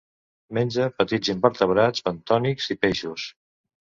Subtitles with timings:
[0.57, 3.29] Menja petits invertebrats bentònics i peixos.